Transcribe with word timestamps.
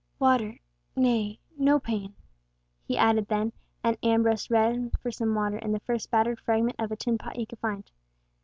"Water—nay—no 0.17 1.79
pain," 1.79 2.15
he 2.87 2.97
added 2.97 3.27
then, 3.27 3.53
and 3.83 3.99
Ambrose 4.01 4.49
ran 4.49 4.89
for 5.03 5.11
some 5.11 5.35
water 5.35 5.59
in 5.59 5.73
the 5.73 5.79
first 5.81 6.09
battered 6.09 6.39
fragment 6.39 6.77
of 6.79 6.91
a 6.91 6.95
tin 6.95 7.19
pot 7.19 7.35
he 7.35 7.45
could 7.45 7.59
find. 7.59 7.91